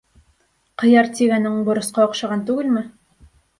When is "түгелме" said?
2.51-2.87